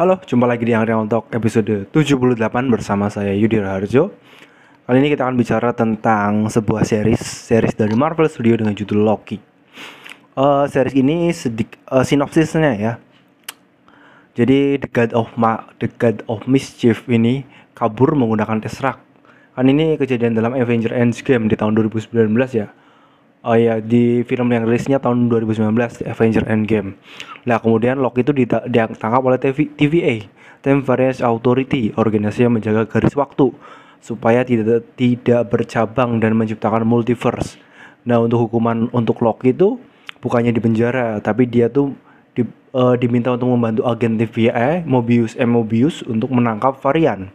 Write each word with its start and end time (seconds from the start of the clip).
Halo, 0.00 0.16
jumpa 0.16 0.48
lagi 0.48 0.64
di 0.64 0.72
Area 0.72 0.96
Talk 1.04 1.28
episode 1.28 1.84
78 1.92 2.40
bersama 2.72 3.12
saya 3.12 3.36
Yudi 3.36 3.60
Raharjo. 3.60 4.08
Kali 4.88 4.96
ini 4.96 5.12
kita 5.12 5.28
akan 5.28 5.36
bicara 5.36 5.76
tentang 5.76 6.48
sebuah 6.48 6.88
series, 6.88 7.20
series 7.20 7.76
dari 7.76 7.92
Marvel 7.92 8.24
Studio 8.24 8.56
dengan 8.56 8.72
judul 8.72 9.04
Loki. 9.04 9.36
Uh, 10.40 10.64
series 10.72 10.96
ini 10.96 11.28
sedik, 11.36 11.76
uh, 11.92 12.00
sinopsisnya 12.00 12.72
ya. 12.80 12.92
Jadi 14.32 14.80
The 14.80 14.88
God 14.88 15.12
of 15.12 15.36
Ma, 15.36 15.68
The 15.76 15.92
God 15.92 16.24
of 16.32 16.48
Mischief 16.48 17.04
ini 17.04 17.44
kabur 17.76 18.16
menggunakan 18.16 18.64
Tesseract. 18.64 19.04
Kan 19.52 19.68
ini 19.68 20.00
kejadian 20.00 20.32
dalam 20.32 20.56
Avenger 20.56 20.96
Endgame 20.96 21.44
di 21.44 21.60
tahun 21.60 21.76
2019 21.76 22.08
ya 22.56 22.72
Oh 23.40 23.56
iya 23.56 23.80
di 23.80 24.20
film 24.28 24.52
yang 24.52 24.68
rilisnya 24.68 25.00
tahun 25.00 25.32
2019 25.32 26.04
Avenger 26.04 26.44
Endgame. 26.44 27.00
Nah 27.48 27.56
kemudian 27.56 27.96
Loki 27.96 28.20
itu 28.20 28.36
ditangkap 28.36 29.24
oleh 29.24 29.40
TV, 29.40 29.72
TVA 29.80 30.28
Temporary 30.60 31.16
Authority 31.24 31.96
organisasi 31.96 32.44
yang 32.44 32.60
menjaga 32.60 32.84
garis 32.84 33.16
waktu 33.16 33.48
supaya 34.04 34.44
tidak 34.44 34.92
tidak 34.92 35.48
bercabang 35.48 36.20
dan 36.20 36.36
menciptakan 36.36 36.84
multiverse. 36.84 37.56
Nah 38.04 38.20
untuk 38.20 38.44
hukuman 38.44 38.92
untuk 38.92 39.24
Loki 39.24 39.56
itu 39.56 39.80
bukannya 40.20 40.52
di 40.52 40.60
penjara 40.60 41.16
tapi 41.24 41.48
dia 41.48 41.72
tuh 41.72 41.96
di, 42.36 42.44
uh, 42.76 42.92
diminta 43.00 43.32
untuk 43.32 43.56
membantu 43.56 43.88
agen 43.88 44.20
TVA 44.20 44.84
Mobius 44.84 45.32
M 45.40 45.56
Mobius 45.56 46.04
untuk 46.04 46.28
menangkap 46.28 46.76
varian 46.84 47.32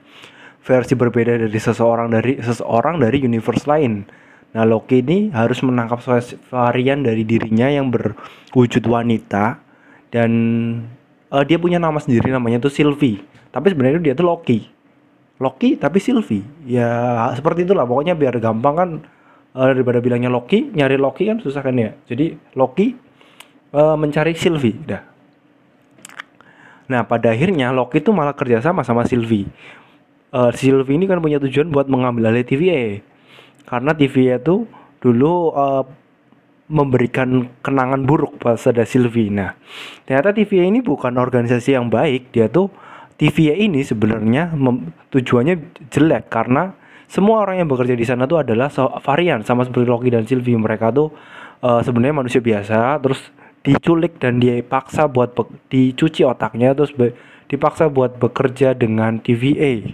versi 0.62 0.94
berbeda 0.94 1.50
dari 1.50 1.58
seseorang 1.58 2.14
dari 2.14 2.38
seseorang 2.38 3.02
dari 3.02 3.26
universe 3.26 3.66
lain 3.66 4.06
Nah 4.56 4.64
Loki 4.64 5.04
ini 5.04 5.36
harus 5.36 5.60
menangkap 5.60 6.00
varian 6.48 7.04
dari 7.04 7.28
dirinya 7.28 7.68
yang 7.68 7.92
berwujud 7.92 8.88
wanita 8.88 9.60
dan 10.16 10.32
uh, 11.28 11.44
dia 11.44 11.60
punya 11.60 11.76
nama 11.76 12.00
sendiri 12.00 12.32
namanya 12.32 12.64
tuh 12.64 12.72
Sylvie. 12.72 13.20
Tapi 13.52 13.76
sebenarnya 13.76 14.00
dia 14.00 14.16
tuh 14.16 14.32
Loki. 14.32 14.64
Loki 15.44 15.76
tapi 15.76 16.00
Sylvie. 16.00 16.48
Ya 16.64 16.88
seperti 17.36 17.68
itulah 17.68 17.84
pokoknya 17.84 18.16
biar 18.16 18.40
gampang 18.40 18.76
kan 18.80 18.90
uh, 19.60 19.68
daripada 19.76 20.00
bilangnya 20.00 20.32
Loki, 20.32 20.72
nyari 20.72 20.96
Loki 20.96 21.28
kan 21.28 21.44
susah 21.44 21.60
kan 21.60 21.76
ya. 21.76 21.92
Jadi 22.08 22.40
Loki 22.56 22.96
uh, 23.76 24.00
mencari 24.00 24.40
Sylvie 24.40 24.80
dah. 24.88 25.04
Nah 26.88 27.04
pada 27.04 27.36
akhirnya 27.36 27.76
Loki 27.76 28.00
itu 28.00 28.16
malah 28.16 28.32
kerjasama 28.32 28.88
sama 28.88 29.04
Sylvie. 29.04 29.52
Uh, 30.32 30.56
Sylvie 30.56 30.96
ini 30.96 31.12
kan 31.12 31.20
punya 31.20 31.44
tujuan 31.44 31.68
buat 31.76 31.92
mengambil 31.92 32.32
alih 32.32 32.48
TVA 32.48 33.04
karena 33.66 33.92
TV 33.94 34.34
itu 34.34 34.66
dulu 35.02 35.54
uh, 35.54 35.86
memberikan 36.66 37.46
kenangan 37.62 38.02
buruk 38.10 38.42
pada 38.42 38.86
Sylvie. 38.86 39.30
Nah, 39.30 39.54
ternyata 40.10 40.34
TVA 40.34 40.66
ini 40.66 40.82
bukan 40.82 41.14
organisasi 41.22 41.78
yang 41.78 41.94
baik. 41.94 42.34
Dia 42.34 42.50
tuh 42.50 42.74
TVA 43.22 43.54
ini 43.54 43.86
sebenarnya 43.86 44.52
tujuannya 45.14 45.88
jelek 45.94 46.28
karena 46.34 46.74
semua 47.06 47.46
orang 47.46 47.62
yang 47.62 47.70
bekerja 47.70 47.94
di 47.94 48.02
sana 48.02 48.26
tuh 48.26 48.42
adalah 48.42 48.74
so 48.74 48.90
varian 49.06 49.46
sama 49.46 49.62
seperti 49.62 49.86
Loki 49.86 50.10
dan 50.10 50.26
Sylvie. 50.26 50.58
Mereka 50.58 50.90
tuh 50.90 51.14
uh, 51.62 51.86
sebenarnya 51.86 52.18
manusia 52.18 52.42
biasa, 52.42 52.98
terus 52.98 53.22
diculik 53.62 54.18
dan 54.18 54.42
dipaksa 54.42 55.06
buat 55.06 55.38
dicuci 55.70 56.26
otaknya, 56.26 56.74
terus 56.74 56.98
dipaksa 57.46 57.94
buat 57.94 58.18
bekerja 58.18 58.74
dengan 58.74 59.22
TVA. 59.22 59.94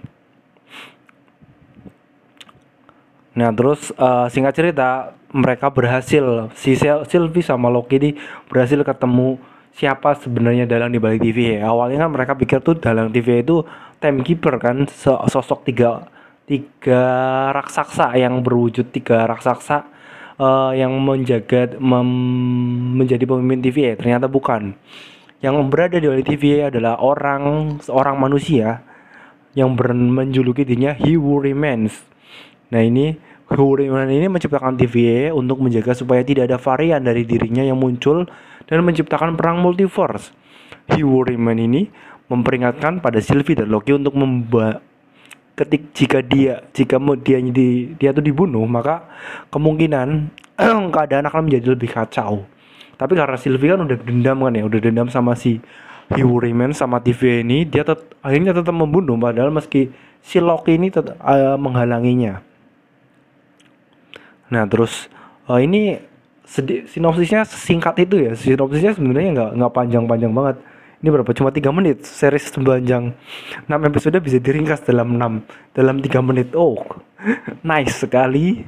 Nah 3.32 3.50
terus 3.56 3.96
uh, 3.96 4.28
singkat 4.28 4.54
cerita 4.56 5.16
mereka 5.32 5.72
berhasil 5.72 6.52
si 6.52 6.76
Sylvie 6.76 7.46
sama 7.46 7.72
Loki 7.72 7.96
ini 7.96 8.10
berhasil 8.52 8.76
ketemu 8.84 9.40
siapa 9.72 10.20
sebenarnya 10.20 10.68
dalang 10.68 10.92
di 10.92 11.00
balik 11.00 11.24
TV 11.24 11.56
ya. 11.60 11.72
Awalnya 11.72 12.08
kan 12.08 12.12
mereka 12.12 12.34
pikir 12.36 12.60
tuh 12.60 12.76
dalang 12.76 13.08
TV 13.08 13.40
itu 13.40 13.64
timekeeper 14.04 14.60
kan 14.60 14.84
sosok 15.32 15.64
tiga 15.64 16.04
tiga 16.44 17.04
raksasa 17.56 18.12
yang 18.20 18.44
berwujud 18.44 18.92
tiga 18.92 19.24
raksasa 19.24 19.88
uh, 20.36 20.76
yang 20.76 20.92
menjaga 21.00 21.80
mem, 21.80 22.10
menjadi 23.00 23.24
pemimpin 23.24 23.64
TV 23.64 23.78
ya. 23.92 23.96
Ternyata 23.96 24.28
bukan. 24.28 24.76
Yang 25.42 25.56
berada 25.74 25.98
di 25.98 26.06
balik 26.06 26.28
TV 26.28 26.70
adalah 26.70 27.02
orang 27.02 27.80
seorang 27.82 28.20
manusia 28.20 28.84
yang 29.58 29.74
menjuluki 29.74 30.62
dirinya 30.68 30.94
He 30.94 31.18
Who 31.18 31.42
Remains 31.42 32.12
Nah 32.72 32.82
ini 32.82 33.14
Huriman 33.52 34.08
ini 34.08 34.32
menciptakan 34.32 34.80
TVA 34.80 35.36
untuk 35.36 35.60
menjaga 35.60 35.92
supaya 35.92 36.24
tidak 36.24 36.48
ada 36.48 36.56
varian 36.56 37.04
dari 37.04 37.28
dirinya 37.28 37.60
yang 37.60 37.76
muncul 37.76 38.24
dan 38.64 38.80
menciptakan 38.80 39.36
perang 39.36 39.60
multiverse. 39.60 40.32
Huriman 40.88 41.60
ini 41.60 41.92
memperingatkan 42.32 43.04
pada 43.04 43.20
Sylvie 43.20 43.60
dan 43.60 43.68
Loki 43.68 43.92
untuk 43.92 44.16
membuat 44.16 44.80
ketik 45.52 45.92
jika 45.92 46.24
dia 46.24 46.64
jika 46.72 46.96
dia 47.20 47.44
di, 47.44 47.92
dia 48.00 48.16
tuh 48.16 48.24
dibunuh 48.24 48.64
maka 48.64 49.04
kemungkinan 49.52 50.32
keadaan 50.96 51.28
akan 51.28 51.42
menjadi 51.52 51.76
lebih 51.76 51.92
kacau. 51.92 52.48
Tapi 52.96 53.14
karena 53.20 53.36
Sylvie 53.36 53.68
kan 53.76 53.84
udah 53.84 53.98
dendam 54.00 54.38
kan 54.48 54.54
ya, 54.56 54.64
udah 54.64 54.80
dendam 54.80 55.12
sama 55.12 55.36
si 55.36 55.60
Huriman 56.08 56.72
sama 56.72 57.04
TVA 57.04 57.44
ini, 57.44 57.68
dia 57.68 57.84
tet 57.84 58.00
akhirnya 58.24 58.52
tetap 58.56 58.76
membunuh 58.76 59.16
padahal 59.16 59.52
meski 59.52 59.92
si 60.24 60.38
Loki 60.40 60.80
ini 60.80 60.88
tetap 60.88 61.20
uh, 61.20 61.60
menghalanginya. 61.60 62.51
Nah 64.52 64.68
terus 64.68 65.08
uh, 65.48 65.58
ini 65.58 65.98
sedi- 66.46 66.86
sinopsisnya 66.86 67.48
singkat 67.48 67.96
itu 68.04 68.20
ya. 68.20 68.32
Sinopsisnya 68.36 68.94
sebenarnya 68.94 69.30
nggak 69.34 69.52
nggak 69.58 69.74
panjang-panjang 69.74 70.34
banget. 70.36 70.58
Ini 71.02 71.10
berapa? 71.10 71.32
Cuma 71.34 71.50
tiga 71.50 71.74
menit. 71.74 72.06
Series 72.06 72.46
sepanjang 72.46 73.18
6 73.66 73.90
episode 73.90 74.22
bisa 74.22 74.38
diringkas 74.38 74.86
dalam 74.86 75.18
6 75.18 75.74
dalam 75.74 75.98
tiga 76.04 76.22
menit. 76.22 76.54
Oh 76.54 76.78
nice 77.66 78.06
sekali. 78.06 78.62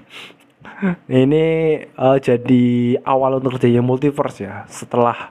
Ini 1.08 1.46
uh, 1.96 2.18
jadi 2.18 2.98
awal 3.06 3.38
untuk 3.38 3.60
kerjanya 3.60 3.86
multiverse 3.86 4.44
ya. 4.44 4.66
Setelah 4.66 5.30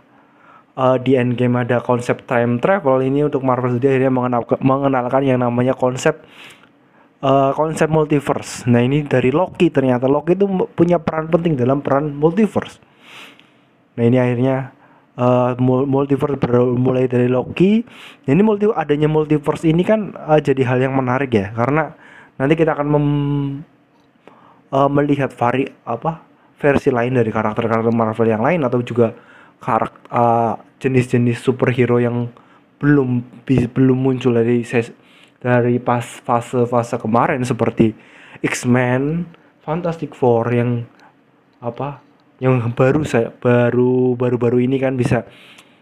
uh, 0.77 0.97
di 0.97 1.17
Endgame 1.17 1.65
ada 1.65 1.81
konsep 1.83 2.25
time 2.25 2.61
travel 2.63 3.03
ini 3.05 3.27
untuk 3.27 3.45
Marvel 3.45 3.77
Studios 3.77 3.97
akhirnya 3.97 4.13
mengenalkan, 4.13 4.59
mengenalkan 4.63 5.23
yang 5.25 5.41
namanya 5.43 5.75
konsep 5.77 6.25
uh, 7.23 7.51
konsep 7.55 7.89
multiverse. 7.89 8.67
Nah 8.69 8.83
ini 8.83 9.07
dari 9.07 9.31
Loki 9.31 9.71
ternyata 9.71 10.11
Loki 10.11 10.35
itu 10.35 10.45
punya 10.75 10.99
peran 10.99 11.31
penting 11.31 11.55
dalam 11.57 11.81
peran 11.81 12.13
multiverse. 12.13 12.83
Nah 13.97 14.05
ini 14.05 14.19
akhirnya 14.19 14.75
uh, 15.17 15.57
multiverse 15.63 16.37
mulai 16.77 17.07
dari 17.07 17.31
Loki. 17.31 17.87
Nah, 18.27 18.31
ini 18.35 18.43
multi 18.43 18.67
adanya 18.69 19.09
multiverse 19.09 19.65
ini 19.71 19.87
kan 19.87 20.13
uh, 20.19 20.43
jadi 20.43 20.63
hal 20.67 20.79
yang 20.83 20.95
menarik 20.99 21.33
ya 21.33 21.55
karena 21.55 21.95
nanti 22.37 22.59
kita 22.59 22.75
akan 22.75 22.87
mem, 22.91 23.07
uh, 24.75 24.91
melihat 24.91 25.31
vari 25.31 25.69
apa 25.87 26.25
versi 26.59 26.95
lain 26.95 27.19
dari 27.19 27.31
karakter-karakter 27.31 27.91
Marvel 27.91 28.29
yang 28.31 28.43
lain 28.43 28.63
atau 28.63 28.79
juga 28.83 29.15
karakter 29.63 30.11
uh, 30.11 30.55
jenis-jenis 30.83 31.39
superhero 31.39 32.03
yang 32.03 32.31
belum 32.83 33.23
belum 33.47 33.99
muncul 33.99 34.35
dari 34.35 34.67
dari 35.43 35.83
pas 35.83 36.07
fase-fase 36.23 36.97
kemarin 37.03 37.43
seperti 37.43 37.91
X-Men, 38.47 39.27
Fantastic 39.67 40.15
Four 40.15 40.47
yang 40.55 40.87
apa 41.59 41.99
yang 42.39 42.59
baru 42.75 43.03
saya 43.07 43.31
baru 43.31 44.19
baru-baru 44.19 44.67
ini 44.67 44.79
kan 44.79 44.95
bisa 44.99 45.27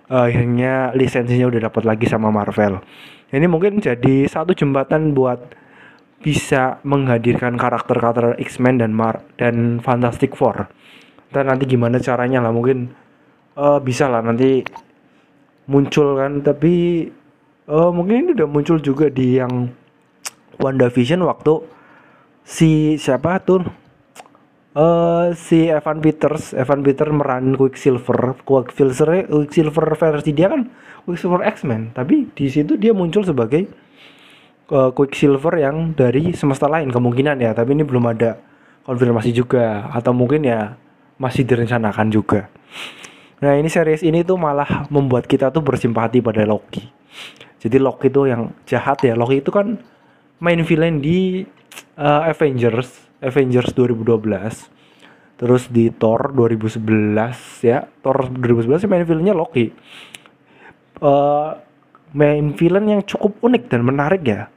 uh, 0.08 0.28
akhirnya 0.28 0.92
lisensinya 0.96 1.48
udah 1.48 1.68
dapat 1.68 1.84
lagi 1.84 2.08
sama 2.08 2.32
Marvel. 2.32 2.80
Ini 3.30 3.46
mungkin 3.46 3.78
jadi 3.78 4.26
satu 4.26 4.56
jembatan 4.56 5.14
buat 5.14 5.38
bisa 6.20 6.82
menghadirkan 6.84 7.56
karakter-karakter 7.56 8.36
X-Men 8.42 8.82
dan 8.82 8.92
Mar 8.92 9.24
dan 9.40 9.80
Fantastic 9.80 10.36
Four. 10.36 10.68
Dan 11.30 11.48
nanti 11.48 11.64
gimana 11.64 12.02
caranya 12.02 12.42
lah 12.42 12.52
mungkin 12.52 12.90
uh, 13.56 13.78
bisa 13.78 14.10
lah 14.10 14.20
nanti 14.20 14.66
muncul 15.70 16.18
kan 16.18 16.42
tapi 16.42 17.06
uh, 17.70 17.90
mungkin 17.94 18.26
ini 18.26 18.30
udah 18.34 18.48
muncul 18.50 18.82
juga 18.82 19.06
di 19.08 19.38
yang 19.38 19.70
WandaVision 20.58 21.22
waktu 21.24 21.62
si 22.42 22.98
siapa 22.98 23.38
tuh? 23.40 23.62
Uh, 24.70 25.34
si 25.34 25.66
Evan 25.66 25.98
Peters 25.98 26.54
Evan 26.54 26.86
Peters 26.86 27.10
meran 27.10 27.58
Quicksilver 27.58 28.38
Quicksilver 28.46 29.26
Quicksilver 29.26 29.86
versi 29.98 30.30
dia 30.30 30.46
kan 30.46 30.70
Quicksilver 31.06 31.42
X-Men. 31.42 31.90
Tapi 31.90 32.30
di 32.30 32.46
situ 32.46 32.78
dia 32.78 32.94
muncul 32.94 33.26
sebagai 33.26 33.66
uh, 34.70 34.94
Quicksilver 34.94 35.58
yang 35.58 35.90
dari 35.98 36.30
semesta 36.38 36.70
lain 36.70 36.94
kemungkinan 36.94 37.42
ya. 37.42 37.50
Tapi 37.50 37.74
ini 37.74 37.82
belum 37.82 38.14
ada 38.14 38.38
konfirmasi 38.86 39.34
juga. 39.34 39.90
Atau 39.90 40.14
mungkin 40.14 40.46
ya 40.46 40.78
masih 41.18 41.42
direncanakan 41.42 42.06
juga. 42.14 42.46
Nah 43.42 43.58
ini 43.58 43.66
series 43.66 44.06
ini 44.06 44.22
tuh 44.22 44.38
malah 44.38 44.86
membuat 44.86 45.26
kita 45.26 45.50
tuh 45.50 45.66
bersimpati 45.66 46.22
pada 46.22 46.46
Loki 46.46 46.99
jadi 47.60 47.76
Loki 47.76 48.08
itu 48.08 48.24
yang 48.24 48.56
jahat 48.64 49.04
ya. 49.04 49.12
Loki 49.12 49.44
itu 49.44 49.52
kan 49.52 49.76
main 50.40 50.60
villain 50.64 50.96
di 50.98 51.44
uh, 52.00 52.22
Avengers 52.24 52.88
Avengers 53.20 53.76
2012 53.76 54.16
terus 55.36 55.68
di 55.68 55.92
Thor 55.92 56.32
2011 56.32 56.80
ya. 57.60 57.84
Thor 58.00 58.32
2011 58.32 58.88
main 58.88 59.04
villainnya 59.04 59.36
Loki. 59.36 59.68
Uh, 61.00 61.56
main 62.16 62.56
villain 62.56 62.98
yang 62.98 63.02
cukup 63.04 63.36
unik 63.44 63.68
dan 63.68 63.84
menarik 63.84 64.24
ya. 64.24 64.48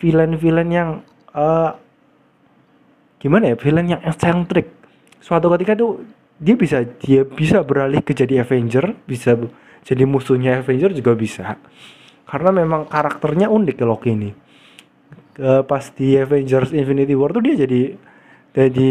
Villain-villain 0.00 0.68
yang 0.68 0.90
uh, 1.32 1.72
gimana 3.16 3.52
ya? 3.52 3.56
Villain 3.56 3.88
yang 3.88 4.02
eksentrik. 4.04 4.68
Suatu 5.20 5.48
ketika 5.56 5.72
tuh 5.72 6.04
dia 6.36 6.56
bisa 6.60 6.84
dia 7.00 7.24
bisa 7.24 7.64
beralih 7.64 8.04
ke 8.04 8.12
jadi 8.12 8.44
Avenger 8.44 8.92
bisa 9.08 9.38
jadi 9.86 10.04
musuhnya 10.04 10.60
Avenger 10.60 10.92
juga 10.92 11.14
bisa 11.14 11.56
karena 12.24 12.50
memang 12.50 12.88
karakternya 12.88 13.52
unik 13.52 13.76
ke 13.76 13.84
Loki 13.84 14.10
ini. 14.12 14.30
Uh, 15.34 15.66
pas 15.66 15.82
di 15.90 16.14
Avengers 16.14 16.70
Infinity 16.70 17.18
War 17.18 17.34
tuh 17.34 17.42
dia 17.42 17.58
jadi 17.58 17.98
jadi 18.54 18.90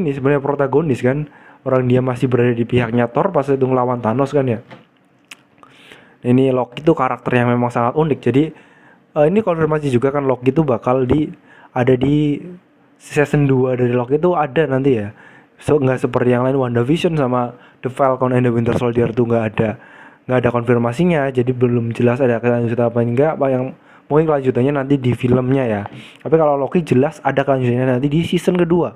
ini 0.00 0.08
sebenarnya 0.12 0.42
protagonis 0.42 1.00
kan. 1.04 1.28
Orang 1.62 1.86
dia 1.86 2.02
masih 2.02 2.26
berada 2.26 2.58
di 2.58 2.66
pihaknya 2.66 3.06
Thor 3.06 3.30
pas 3.30 3.46
itu 3.46 3.62
ngelawan 3.62 4.02
Thanos 4.02 4.34
kan 4.34 4.50
ya. 4.50 4.58
Ini 6.26 6.50
Loki 6.50 6.82
itu 6.82 6.90
karakter 6.90 7.38
yang 7.38 7.54
memang 7.54 7.70
sangat 7.70 7.94
unik. 7.94 8.18
Jadi 8.18 8.50
uh, 9.14 9.26
ini 9.30 9.46
konfirmasi 9.46 9.86
juga 9.94 10.10
kan 10.10 10.26
Loki 10.26 10.50
itu 10.50 10.66
bakal 10.66 11.06
di 11.06 11.30
ada 11.70 11.94
di 11.94 12.42
season 12.98 13.46
2 13.46 13.78
dari 13.78 13.94
Loki 13.94 14.18
itu 14.18 14.34
ada 14.34 14.66
nanti 14.66 14.98
ya. 14.98 15.14
So 15.62 15.78
nggak 15.78 16.02
seperti 16.02 16.34
yang 16.34 16.42
lain 16.42 16.58
WandaVision 16.58 17.14
sama 17.14 17.54
The 17.78 17.90
Falcon 17.94 18.34
and 18.34 18.42
the 18.42 18.50
Winter 18.50 18.74
Soldier 18.74 19.14
tuh 19.14 19.30
nggak 19.30 19.44
ada 19.54 19.78
nggak 20.26 20.38
ada 20.38 20.50
konfirmasinya 20.54 21.28
jadi 21.34 21.50
belum 21.50 21.90
jelas 21.96 22.22
ada 22.22 22.38
kelanjutan 22.38 22.88
apa 22.88 22.98
enggak 23.02 23.32
apa 23.38 23.46
yang 23.50 23.64
mungkin 24.06 24.24
kelanjutannya 24.28 24.72
nanti 24.74 24.94
di 25.00 25.12
filmnya 25.16 25.64
ya 25.66 25.82
tapi 26.22 26.34
kalau 26.38 26.54
Loki 26.58 26.84
jelas 26.86 27.18
ada 27.24 27.42
kelanjutannya 27.42 27.98
nanti 27.98 28.06
di 28.06 28.22
season 28.22 28.54
kedua 28.54 28.94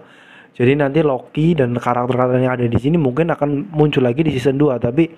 jadi 0.57 0.73
nanti 0.79 1.03
Loki 1.03 1.59
dan 1.59 1.75
karakter-karakter 1.77 2.41
yang 2.41 2.55
ada 2.55 2.65
di 2.65 2.79
sini 2.79 2.97
mungkin 2.97 3.29
akan 3.35 3.75
muncul 3.75 4.07
lagi 4.07 4.25
di 4.25 4.33
season 4.33 4.57
2 4.57 4.81
tapi 4.81 5.11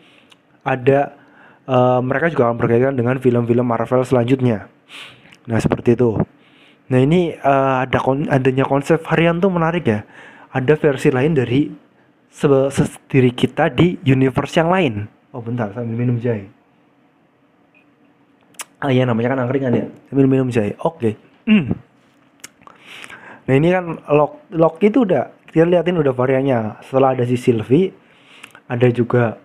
ada 0.67 1.15
uh, 1.69 2.01
mereka 2.03 2.33
juga 2.33 2.51
akan 2.51 2.57
berkaitan 2.59 2.95
dengan 2.99 3.21
film-film 3.21 3.65
Marvel 3.69 4.03
selanjutnya 4.03 4.67
nah 5.49 5.57
seperti 5.61 5.95
itu 5.95 6.19
Nah 6.89 6.99
ini 7.05 7.37
uh, 7.37 7.85
ada 7.85 8.01
kon 8.01 8.25
adanya 8.33 8.65
konsep 8.65 9.01
varian 9.05 9.37
tuh 9.39 9.53
menarik 9.53 9.85
ya. 9.85 10.01
Ada 10.49 10.81
versi 10.81 11.13
lain 11.13 11.37
dari 11.37 11.69
diri 13.09 13.33
kita 13.33 13.69
di 13.69 14.01
universe 14.09 14.57
yang 14.57 14.73
lain. 14.73 15.18
Oh 15.33 15.43
bentar 15.45 15.73
sambil 15.77 15.95
minum 15.95 16.17
jahe. 16.17 16.49
Ah 18.79 18.95
iya 18.95 19.05
namanya 19.05 19.35
kan 19.35 19.41
angkringan 19.45 19.73
ya. 19.75 19.87
Sambil 20.09 20.27
minum 20.31 20.49
jahe. 20.49 20.75
Oke. 20.83 20.99
Okay. 20.99 21.15
Mm. 21.49 21.73
Nah 23.49 23.55
ini 23.57 23.73
kan 23.73 23.97
Loki, 24.13 24.53
Loki 24.53 24.93
itu 24.93 25.09
udah 25.09 25.33
kita 25.49 25.65
liatin 25.65 25.97
udah 25.97 26.13
variannya. 26.13 26.77
Setelah 26.85 27.17
ada 27.17 27.25
si 27.25 27.41
Sylvie, 27.41 27.89
ada 28.69 28.85
juga 28.93 29.41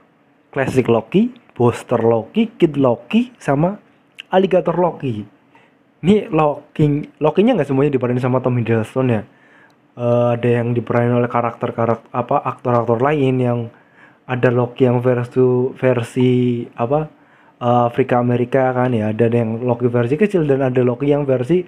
Classic 0.51 0.83
Loki, 0.83 1.31
Booster 1.55 2.03
Loki, 2.03 2.51
Kid 2.59 2.75
Loki, 2.75 3.31
sama 3.39 3.79
Alligator 4.35 4.75
Loki 4.75 5.23
ini 6.03 6.27
locking 6.27 7.15
lockingnya 7.23 7.55
nggak 7.57 7.69
semuanya 7.71 7.95
diperanin 7.95 8.19
sama 8.19 8.43
Tom 8.43 8.59
Hiddleston 8.59 9.07
ya 9.07 9.21
uh, 9.95 10.35
ada 10.35 10.49
yang 10.61 10.75
diperanin 10.75 11.15
oleh 11.15 11.31
karakter 11.31 11.71
karakter 11.71 12.11
apa 12.11 12.43
aktor-aktor 12.43 12.99
lain 12.99 13.35
yang 13.39 13.59
ada 14.23 14.49
Loki 14.49 14.87
yang 14.87 15.03
versi 15.03 15.43
versi 15.75 16.31
apa 16.79 17.07
uh, 17.59 17.83
Afrika 17.87 18.19
Amerika 18.19 18.71
kan 18.71 18.91
ya. 18.95 19.11
Ada 19.11 19.31
yang 19.31 19.63
Loki 19.63 19.87
versi 19.91 20.15
kecil 20.15 20.47
dan 20.47 20.63
ada 20.63 20.81
Loki 20.83 21.11
yang 21.11 21.27
versi 21.27 21.63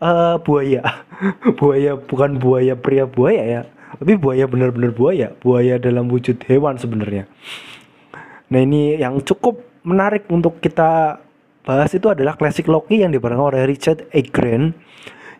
uh, 0.00 0.36
buaya. 0.40 0.82
Buaya 1.60 1.94
bukan 1.94 2.42
buaya 2.42 2.74
pria 2.74 3.06
buaya 3.06 3.42
ya. 3.44 3.62
Tapi 4.00 4.18
buaya 4.18 4.48
benar-benar 4.48 4.90
buaya. 4.90 5.30
Buaya 5.38 5.78
dalam 5.78 6.10
wujud 6.10 6.40
hewan 6.48 6.80
sebenarnya. 6.80 7.30
Nah 8.50 8.60
ini 8.60 8.98
yang 8.98 9.22
cukup 9.22 9.62
menarik 9.86 10.26
untuk 10.28 10.58
kita 10.58 11.22
bahas 11.62 11.90
itu 11.94 12.10
adalah 12.10 12.34
klasik 12.34 12.66
Loki 12.66 13.06
yang 13.06 13.14
diperankan 13.14 13.54
oleh 13.54 13.62
Richard 13.70 14.10
Egren. 14.10 14.74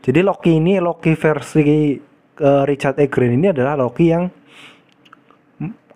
Jadi 0.02 0.20
Loki 0.22 0.58
ini 0.58 0.78
Loki 0.78 1.18
versi 1.18 1.98
uh, 2.38 2.62
Richard 2.66 2.98
Egren 3.02 3.38
ini 3.38 3.50
adalah 3.50 3.74
Loki 3.74 4.10
yang 4.10 4.30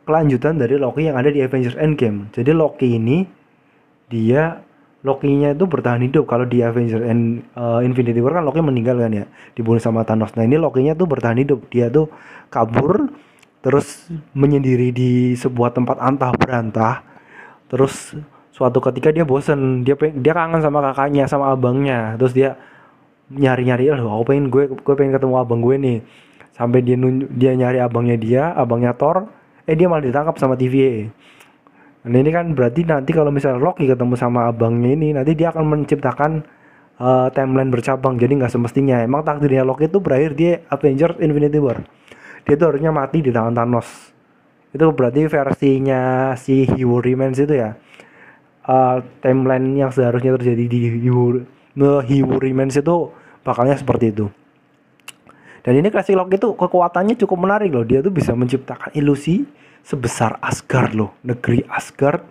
kelanjutan 0.06 0.56
dari 0.56 0.78
Loki 0.78 1.10
yang 1.10 1.18
ada 1.18 1.28
di 1.28 1.42
Avengers 1.42 1.74
Endgame. 1.74 2.30
Jadi 2.30 2.54
Loki 2.54 2.96
ini 2.96 3.26
dia 4.06 4.62
Loki-nya 5.06 5.54
itu 5.54 5.70
bertahan 5.70 6.02
hidup 6.02 6.26
kalau 6.26 6.42
di 6.50 6.66
Avengers 6.66 6.98
End, 7.06 7.46
uh, 7.54 7.78
Infinity 7.78 8.18
War 8.18 8.42
kan 8.42 8.42
Loki 8.42 8.58
meninggal 8.58 8.98
kan 8.98 9.14
ya 9.14 9.26
dibunuh 9.54 9.78
sama 9.78 10.02
Thanos. 10.02 10.34
Nah 10.34 10.42
ini 10.42 10.58
Loki-nya 10.58 10.98
tuh 10.98 11.06
bertahan 11.06 11.38
hidup. 11.38 11.70
Dia 11.70 11.86
tuh 11.86 12.10
kabur 12.50 13.14
terus 13.62 14.06
menyendiri 14.30 14.94
di 14.94 15.34
sebuah 15.34 15.74
tempat 15.74 15.98
antah 15.98 16.30
berantah 16.38 17.02
terus 17.66 18.14
suatu 18.54 18.78
ketika 18.78 19.10
dia 19.10 19.26
bosen 19.26 19.82
dia 19.82 19.98
dia 19.98 20.32
kangen 20.38 20.62
sama 20.62 20.78
kakaknya 20.86 21.26
sama 21.26 21.50
abangnya 21.50 22.14
terus 22.14 22.30
dia 22.30 22.54
nyari 23.26 23.66
nyari 23.66 23.90
loh 23.98 24.22
aku 24.22 24.30
pengen 24.30 24.54
gue 24.54 24.70
gue 24.70 24.94
pengen 24.94 25.18
ketemu 25.18 25.34
abang 25.34 25.58
gue 25.58 25.76
nih 25.82 25.98
sampai 26.54 26.78
dia 26.78 26.94
nunjuk, 26.94 27.28
dia 27.34 27.52
nyari 27.58 27.82
abangnya 27.82 28.16
dia 28.16 28.42
abangnya 28.54 28.94
Thor 28.94 29.26
eh 29.66 29.74
dia 29.74 29.90
malah 29.90 30.06
ditangkap 30.06 30.38
sama 30.38 30.54
TVA 30.54 31.10
nah 32.06 32.22
ini 32.22 32.30
kan 32.30 32.54
berarti 32.54 32.86
nanti 32.86 33.10
kalau 33.10 33.34
misalnya 33.34 33.58
Loki 33.58 33.90
ketemu 33.90 34.14
sama 34.14 34.46
abangnya 34.46 34.94
ini 34.94 35.08
nanti 35.10 35.34
dia 35.34 35.50
akan 35.50 35.66
menciptakan 35.66 36.46
uh, 37.00 37.28
timeline 37.32 37.70
bercabang. 37.72 38.16
Jadi 38.16 38.32
nggak 38.38 38.52
semestinya. 38.52 39.02
Emang 39.02 39.24
takdirnya 39.24 39.66
Loki 39.66 39.88
itu 39.88 39.98
berakhir 40.00 40.38
dia 40.38 40.52
Avengers 40.72 41.18
Infinity 41.20 41.58
War. 41.60 41.82
Dia 42.46 42.54
tuh 42.54 42.66
harusnya 42.70 42.94
mati 42.94 43.26
di 43.26 43.30
tangan 43.34 43.58
Thanos. 43.58 44.14
Itu 44.70 44.92
berarti 44.92 45.26
versinya 45.26 46.32
si 46.38 46.68
Hugh 46.68 47.02
Remains 47.02 47.38
itu 47.40 47.54
ya. 47.56 47.74
Uh, 48.66 48.98
timeline 49.22 49.78
yang 49.78 49.90
seharusnya 49.94 50.34
terjadi 50.38 50.64
di 50.66 50.80
Hugh 51.06 52.38
Remains 52.38 52.74
itu 52.74 53.14
bakalnya 53.46 53.78
seperti 53.78 54.10
itu 54.10 54.26
dan 55.66 55.82
ini 55.82 55.90
Classic 55.90 56.14
Lock 56.14 56.30
itu 56.30 56.54
kekuatannya 56.54 57.18
cukup 57.18 57.42
menarik 57.42 57.74
loh. 57.74 57.82
Dia 57.82 57.98
tuh 57.98 58.14
bisa 58.14 58.30
menciptakan 58.38 58.94
ilusi 58.94 59.42
sebesar 59.82 60.38
Asgard 60.38 60.94
loh. 60.94 61.18
Negeri 61.26 61.66
Asgard. 61.66 62.22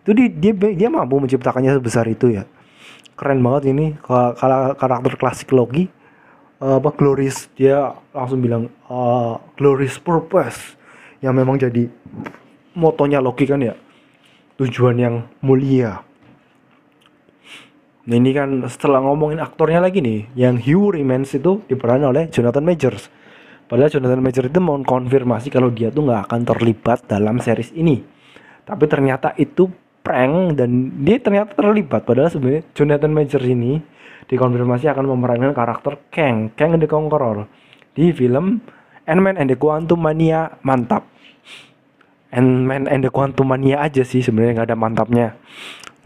Itu 0.00 0.16
dia 0.16 0.32
dia, 0.32 0.56
dia 0.56 0.88
mampu 0.88 1.20
menciptakannya 1.20 1.76
sebesar 1.76 2.08
itu 2.08 2.32
ya. 2.32 2.48
Keren 3.12 3.44
banget 3.44 3.76
ini. 3.76 3.92
Kalau 4.00 4.72
karakter 4.72 5.20
klasik 5.20 5.52
Loki 5.52 5.92
uh, 6.64 6.80
apa 6.80 6.88
Glorious. 6.96 7.52
Dia 7.60 7.92
langsung 8.16 8.40
bilang 8.40 8.72
uh, 8.88 9.36
Glorious 9.60 10.00
Purpose. 10.00 10.80
Yang 11.20 11.34
memang 11.44 11.60
jadi 11.60 11.92
motonya 12.72 13.20
Loki 13.20 13.44
kan 13.44 13.60
ya. 13.60 13.76
Tujuan 14.56 14.96
yang 14.96 15.28
mulia. 15.44 16.07
Nah 18.08 18.16
ini 18.16 18.32
kan 18.32 18.64
setelah 18.64 19.04
ngomongin 19.04 19.36
aktornya 19.36 19.84
lagi 19.84 20.00
nih, 20.00 20.32
yang 20.32 20.56
Hugh 20.56 20.96
Remains 20.96 21.28
itu 21.36 21.60
diperan 21.68 22.00
oleh 22.08 22.32
Jonathan 22.32 22.64
Majors. 22.64 23.12
Padahal 23.68 23.92
Jonathan 23.92 24.24
Majors 24.24 24.48
itu 24.48 24.60
mau 24.64 24.80
konfirmasi 24.80 25.52
kalau 25.52 25.68
dia 25.68 25.92
tuh 25.92 26.08
nggak 26.08 26.24
akan 26.24 26.40
terlibat 26.48 27.04
dalam 27.04 27.36
series 27.36 27.68
ini. 27.76 28.00
Tapi 28.64 28.88
ternyata 28.88 29.36
itu 29.36 29.68
prank 30.00 30.56
dan 30.56 31.04
dia 31.04 31.20
ternyata 31.20 31.52
terlibat. 31.52 32.08
Padahal 32.08 32.32
sebenarnya 32.32 32.64
Jonathan 32.72 33.12
Majors 33.12 33.44
ini 33.44 33.76
dikonfirmasi 34.24 34.88
akan 34.88 35.04
memerankan 35.04 35.52
karakter 35.52 36.00
Kang, 36.08 36.48
Kang 36.56 36.80
the 36.80 36.88
Conqueror 36.88 37.44
di 37.92 38.08
film 38.16 38.64
Ant-Man 39.04 39.36
and 39.36 39.52
the 39.52 39.56
Quantum 39.60 40.00
Mania 40.00 40.56
mantap. 40.64 41.04
Ant-Man 42.32 42.88
and 42.88 43.04
the 43.04 43.12
Quantum 43.12 43.52
Mania 43.52 43.84
aja 43.84 44.00
sih 44.00 44.24
sebenarnya 44.24 44.64
nggak 44.64 44.68
ada 44.72 44.78
mantapnya. 44.80 45.36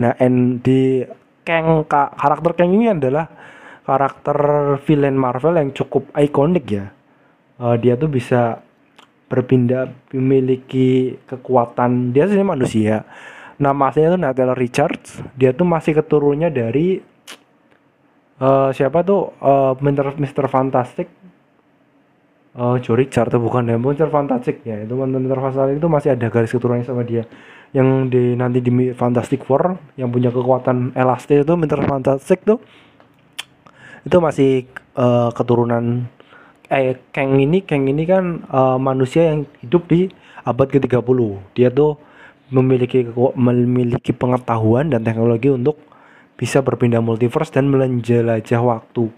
Nah, 0.02 0.18
and 0.18 0.66
di 0.66 1.06
Kang 1.42 1.82
karakter 1.90 2.52
Kang 2.54 2.70
ini 2.70 2.90
adalah 2.90 3.26
karakter 3.82 4.37
villain 4.87 5.18
Marvel 5.18 5.58
yang 5.58 5.70
cukup 5.75 6.11
ikonik 6.14 6.66
ya. 6.70 6.87
Uh, 7.58 7.75
dia 7.78 7.99
tuh 7.99 8.11
bisa 8.11 8.62
berpindah 9.26 9.90
memiliki 10.12 11.18
kekuatan 11.26 12.14
dia 12.14 12.30
sih 12.30 12.38
manusia. 12.42 13.02
Nama 13.58 13.90
aslinya 13.90 14.14
tuh 14.14 14.22
Natalie 14.22 14.58
Richards. 14.58 15.22
Dia 15.34 15.54
tuh 15.54 15.66
masih 15.66 15.99
keturunnya 15.99 16.50
dari 16.50 16.99
uh, 18.42 18.70
siapa 18.70 19.02
tuh 19.02 19.34
uh, 19.42 19.75
Mr. 19.78 20.18
Mr. 20.18 20.46
Fantastic 20.46 21.22
Oh, 22.52 22.76
Joe 22.76 23.00
Richard 23.00 23.32
tuh 23.32 23.40
bukan 23.40 23.64
ya, 23.64 23.80
Monster 23.80 24.12
Fantastic 24.12 24.61
ya. 24.61 24.84
Itu 24.84 24.92
Monster 24.92 25.40
Fantastic 25.40 25.80
itu 25.80 25.88
masih 25.88 26.08
ada 26.12 26.28
garis 26.28 26.52
keturunannya 26.52 26.84
sama 26.84 27.00
dia. 27.00 27.25
Yang 27.73 27.88
di 28.12 28.23
nanti 28.37 28.61
di 28.61 28.71
Fantastic 28.93 29.49
Four 29.49 29.81
yang 29.97 30.12
punya 30.12 30.29
kekuatan 30.29 30.93
elastis 30.93 31.45
itu 31.45 31.52
Monster 31.57 31.81
Fantastic 31.88 32.38
tuh 32.45 32.61
itu 34.02 34.17
masih 34.19 34.67
uh, 34.99 35.31
keturunan 35.33 36.05
eh 36.69 37.00
Kang 37.14 37.38
ini 37.41 37.64
Kang 37.64 37.88
ini 37.88 38.05
kan 38.05 38.45
uh, 38.52 38.76
manusia 38.76 39.33
yang 39.33 39.49
hidup 39.64 39.88
di 39.88 40.12
abad 40.45 40.69
ke-30. 40.69 41.19
Dia 41.57 41.73
tuh 41.73 41.97
memiliki 42.52 43.09
memiliki 43.38 44.12
pengetahuan 44.12 44.93
dan 44.93 45.00
teknologi 45.00 45.49
untuk 45.49 45.81
bisa 46.37 46.61
berpindah 46.61 47.00
multiverse 47.00 47.55
dan 47.55 47.73
menjelajah 47.73 48.61
waktu 48.61 49.09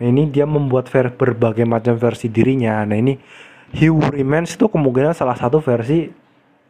Nah 0.00 0.08
ini 0.08 0.32
dia 0.32 0.48
membuat 0.48 0.88
ver 0.88 1.12
berbagai 1.12 1.68
macam 1.68 1.94
versi 2.00 2.32
dirinya. 2.32 2.80
Nah 2.88 2.96
ini 2.96 3.20
Hugh 3.76 4.00
Remains 4.08 4.56
itu 4.56 4.66
kemungkinan 4.66 5.12
salah 5.12 5.36
satu 5.36 5.60
versi 5.60 6.08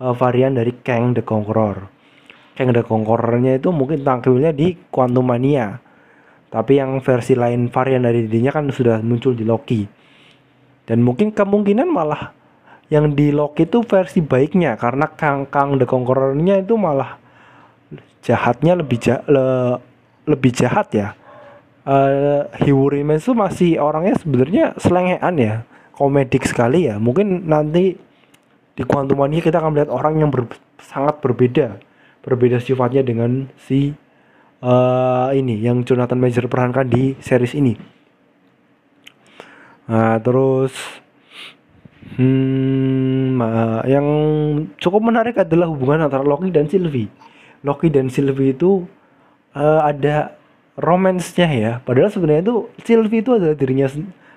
uh, 0.01 0.17
varian 0.17 0.57
dari 0.57 0.73
Kang 0.81 1.13
the 1.13 1.23
Conqueror. 1.23 1.87
Kang 2.57 2.73
the 2.73 2.83
Conqueror-nya 2.83 3.61
itu 3.61 3.69
mungkin 3.71 4.03
tampilnya 4.03 4.51
di 4.51 4.75
Quantum 4.89 5.29
Mania. 5.29 5.79
Tapi 6.51 6.83
yang 6.83 6.99
versi 6.99 7.39
lain 7.39 7.71
varian 7.71 8.03
dari 8.03 8.27
dirinya 8.27 8.51
kan 8.51 8.67
sudah 8.75 8.99
muncul 9.05 9.39
di 9.39 9.47
Loki. 9.47 9.87
Dan 10.83 11.07
mungkin 11.07 11.31
kemungkinan 11.31 11.87
malah 11.87 12.35
yang 12.91 13.15
di 13.15 13.31
Loki 13.31 13.71
itu 13.71 13.87
versi 13.87 14.19
baiknya 14.19 14.75
karena 14.75 15.07
Kang 15.15 15.47
Kang 15.47 15.79
the 15.79 15.87
Conqueror-nya 15.87 16.59
itu 16.59 16.75
malah 16.75 17.23
jahatnya 18.27 18.83
lebih 18.83 18.99
ja 18.99 19.23
le 19.31 19.79
lebih 20.27 20.51
jahat 20.51 20.91
ya. 20.91 21.09
Uh, 21.81 22.45
Hiwuri 22.61 23.01
itu 23.01 23.33
masih 23.33 23.81
orangnya 23.81 24.15
sebenarnya 24.21 24.77
selengean 24.77 25.35
ya, 25.41 25.55
komedik 25.97 26.45
sekali 26.45 26.91
ya. 26.91 27.01
Mungkin 27.01 27.49
nanti 27.49 27.97
di 28.75 28.83
Quantum 28.87 29.19
Mania 29.19 29.43
kita 29.43 29.59
akan 29.59 29.71
melihat 29.75 29.91
orang 29.93 30.21
yang 30.23 30.31
ber 30.33 30.47
sangat 30.81 31.21
berbeda 31.21 31.81
berbeda 32.21 32.61
sifatnya 32.61 33.01
dengan 33.01 33.49
si 33.57 33.97
uh, 34.65 35.29
ini 35.33 35.61
yang 35.61 35.83
Jonathan 35.85 36.21
Major 36.21 36.47
perankan 36.47 36.87
di 36.89 37.17
series 37.21 37.57
ini. 37.57 37.75
Nah, 39.91 40.23
terus 40.23 40.71
hmm, 42.15 43.41
uh, 43.43 43.83
yang 43.89 44.07
cukup 44.79 45.03
menarik 45.03 45.41
adalah 45.41 45.67
hubungan 45.67 46.07
antara 46.07 46.23
Loki 46.23 46.53
dan 46.53 46.71
Sylvie. 46.71 47.11
Loki 47.67 47.91
dan 47.91 48.09
Sylvie 48.09 48.55
itu 48.55 48.87
uh, 49.57 49.81
ada 49.83 50.39
romansnya 50.79 51.49
ya. 51.51 51.73
Padahal 51.83 52.13
sebenarnya 52.13 52.43
itu 52.47 52.57
Sylvie 52.87 53.21
itu 53.25 53.35
adalah 53.35 53.57
dirinya 53.57 53.89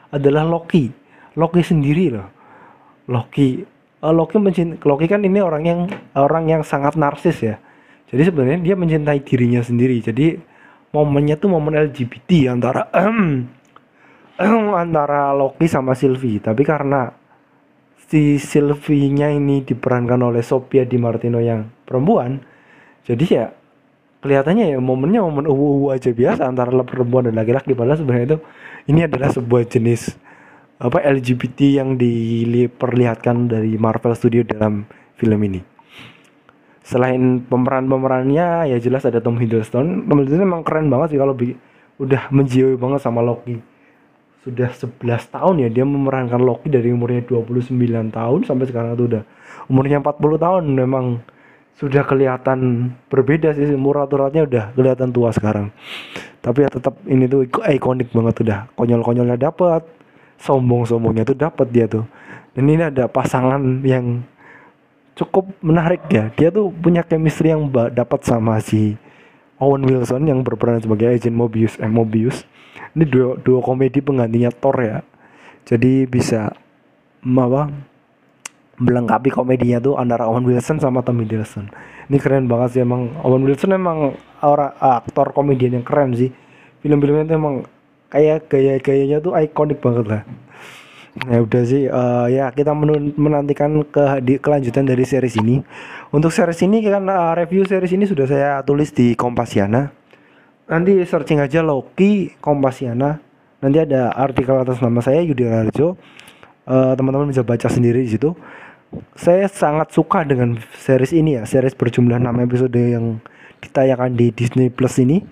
adalah 0.10 0.44
Loki. 0.48 0.90
Loki 1.38 1.62
sendiri 1.62 2.13
loh. 2.18 2.30
Loki 3.12 3.73
uh, 4.03 4.13
Loki 4.13 4.36
mencint 4.38 4.83
Loki 4.83 5.07
kan 5.07 5.24
ini 5.24 5.39
orang 5.39 5.63
yang 5.63 5.79
orang 6.19 6.51
yang 6.51 6.62
sangat 6.62 7.00
narsis 7.00 7.39
ya. 7.39 7.55
Jadi 8.12 8.29
sebenarnya 8.29 8.60
dia 8.62 8.75
mencintai 8.77 9.24
dirinya 9.24 9.63
sendiri. 9.63 9.98
Jadi 10.03 10.38
momennya 10.93 11.39
tuh 11.39 11.50
momen 11.50 11.74
LGBT 11.74 12.53
antara 12.53 12.91
antara 14.83 15.31
Loki 15.33 15.65
sama 15.65 15.95
Sylvie. 15.95 16.43
Tapi 16.43 16.62
karena 16.62 17.10
si 18.12 18.38
Sylvie-nya 18.38 19.33
ini 19.33 19.65
diperankan 19.65 20.22
oleh 20.22 20.45
Sophia 20.45 20.86
Di 20.86 21.01
Martino 21.01 21.41
yang 21.41 21.65
perempuan 21.88 22.53
jadi 23.03 23.25
ya 23.27 23.45
kelihatannya 24.24 24.72
ya 24.72 24.79
momennya 24.79 25.19
momen 25.19 25.45
uwu 25.51 25.91
aja 25.91 26.15
biasa 26.15 26.48
antara 26.48 26.72
perempuan 26.88 27.27
dan 27.27 27.36
laki-laki. 27.36 27.75
Padahal 27.75 28.00
sebenarnya 28.00 28.25
itu 28.36 28.39
ini 28.88 29.00
adalah 29.03 29.29
sebuah 29.36 29.67
jenis 29.67 30.15
apa 30.84 31.00
LGBT 31.00 31.80
yang 31.80 31.96
diperlihatkan 31.96 33.48
dari 33.48 33.80
Marvel 33.80 34.12
Studio 34.20 34.44
dalam 34.44 34.84
film 35.16 35.40
ini. 35.48 35.63
Selain 36.84 37.40
pemeran-pemerannya 37.48 38.68
ya 38.68 38.78
jelas 38.84 39.08
ada 39.08 39.24
Tom 39.24 39.40
Hiddleston. 39.40 40.04
Tom 40.04 40.20
Hiddleston 40.20 40.44
memang 40.44 40.68
keren 40.68 40.92
banget 40.92 41.16
sih 41.16 41.20
kalau 41.24 41.40
udah 42.04 42.28
menjiwai 42.36 42.75
banget 42.75 43.00
sama 43.00 43.24
Loki. 43.24 43.56
Sudah 44.44 44.75
11 44.75 45.00
tahun 45.32 45.56
ya 45.63 45.70
dia 45.72 45.88
memerankan 45.88 46.44
Loki 46.44 46.68
dari 46.68 46.92
umurnya 46.92 47.24
29 47.24 47.72
tahun 48.12 48.40
sampai 48.44 48.68
sekarang 48.68 49.00
itu 49.00 49.08
udah. 49.08 49.24
Umurnya 49.72 50.04
40 50.04 50.20
tahun 50.20 50.63
memang 50.68 51.24
sudah 51.80 52.04
kelihatan 52.04 52.92
berbeda 53.08 53.56
sih 53.56 53.72
umur 53.72 54.04
rata 54.04 54.20
udah 54.20 54.75
kelihatan 54.75 55.16
tua 55.16 55.32
sekarang. 55.32 55.72
Tapi 56.44 56.68
ya 56.68 56.70
tetap 56.75 57.00
ini 57.08 57.32
tuh 57.32 57.48
ikonik 57.48 58.12
banget 58.12 58.36
udah. 58.44 58.60
Konyol-konyolnya 58.75 59.40
dapat 59.40 60.02
sombong-sombongnya 60.43 61.23
tuh 61.23 61.38
dapat 61.39 61.67
dia 61.71 61.88
tuh. 61.88 62.03
Dan 62.51 62.67
ini 62.67 62.83
ada 62.83 63.07
pasangan 63.07 63.59
yang 63.88 64.21
cukup 65.15 65.47
menarik 65.63 66.03
ya. 66.12 66.29
Dia 66.35 66.51
tuh 66.51 66.69
punya 66.69 67.01
chemistry 67.07 67.55
yang 67.55 67.71
dapat 67.71 68.27
sama 68.27 68.59
si 68.59 69.00
Owen 69.57 69.88
Wilson 69.88 70.27
yang 70.27 70.43
berperan 70.43 70.83
sebagai 70.83 71.07
agent 71.07 71.33
Mobius 71.33 71.79
eh 71.79 71.88
Mobius. 71.88 72.43
Ini 72.93 73.07
dua, 73.07 73.39
dua 73.39 73.63
komedi 73.63 74.03
penggantinya 74.03 74.51
Thor 74.51 74.75
ya. 74.83 75.00
Jadi 75.63 76.03
bisa 76.05 76.51
apa 77.23 77.71
melengkapi 78.83 79.31
komedinya 79.31 79.79
tuh 79.79 79.95
antara 79.95 80.27
Owen 80.27 80.43
Wilson 80.43 80.83
sama 80.83 81.00
Tom 81.00 81.23
Hiddleston 81.23 81.71
ini 82.12 82.17
keren 82.19 82.51
banget 82.51 82.75
sih 82.75 82.81
emang 82.83 83.15
Owen 83.23 83.47
Wilson 83.47 83.75
emang 83.75 84.19
orang 84.43 84.75
aktor 84.79 85.31
komedian 85.31 85.79
yang 85.79 85.85
keren 85.88 86.12
sih. 86.12 86.31
Film-filmnya 86.83 87.31
tuh 87.31 87.38
emang 87.39 87.55
kayak 88.13 88.46
gaya-gayanya 88.46 89.17
tuh 89.17 89.34
ikonik 89.34 89.82
banget 89.82 90.05
lah. 90.05 90.22
Ya 91.29 91.46
udah 91.46 91.62
sih 91.65 91.86
uh, 91.89 92.25
ya 92.25 92.50
kita 92.50 92.74
menantikan 93.17 93.86
ke 93.86 94.22
di, 94.22 94.38
kelanjutan 94.38 94.86
dari 94.86 95.01
series 95.05 95.38
ini. 95.41 95.62
Untuk 96.13 96.29
series 96.29 96.62
ini 96.65 96.82
kan 96.86 97.05
uh, 97.10 97.34
review 97.34 97.65
series 97.65 97.93
ini 97.93 98.05
sudah 98.05 98.25
saya 98.29 98.50
tulis 98.62 98.93
di 98.93 99.17
Kompasiana. 99.17 99.89
Nanti 100.70 101.01
searching 101.05 101.41
aja 101.41 101.65
Loki 101.65 102.34
Kompasiana. 102.38 103.17
Nanti 103.62 103.77
ada 103.82 104.13
artikel 104.13 104.58
atas 104.58 104.82
nama 104.82 105.01
saya 105.01 105.22
Yudi 105.25 105.46
Rarjo 105.46 105.98
uh, 106.65 106.93
teman-teman 106.98 107.29
bisa 107.29 107.41
baca 107.41 107.70
sendiri 107.70 108.05
di 108.05 108.13
situ. 108.13 108.34
Saya 109.17 109.50
sangat 109.50 109.89
suka 109.89 110.22
dengan 110.22 110.58
series 110.77 111.13
ini 111.17 111.41
ya 111.41 111.50
series 111.50 111.74
berjumlah 111.74 112.22
6 112.22 112.46
episode 112.46 112.77
yang 112.77 113.17
ditayangkan 113.62 114.12
di 114.13 114.29
Disney 114.29 114.70
Plus 114.70 115.01
ini 115.01 115.25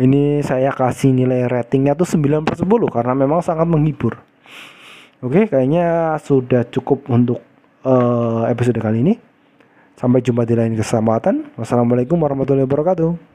ini 0.00 0.42
saya 0.42 0.74
kasih 0.74 1.14
nilai 1.14 1.46
ratingnya 1.46 1.94
tuh 1.94 2.06
9 2.06 2.46
per 2.46 2.54
10 2.58 2.66
karena 2.90 3.12
memang 3.14 3.40
sangat 3.40 3.66
menghibur 3.66 4.18
Oke, 5.24 5.48
kayaknya 5.48 6.20
sudah 6.20 6.68
cukup 6.68 7.08
untuk 7.08 7.40
uh, 7.80 8.44
episode 8.44 8.76
kali 8.76 9.00
ini. 9.00 9.16
Sampai 9.96 10.20
jumpa 10.20 10.44
di 10.44 10.52
lain 10.52 10.76
kesempatan. 10.76 11.56
Wassalamualaikum 11.56 12.20
warahmatullahi 12.20 12.68
wabarakatuh. 12.68 13.33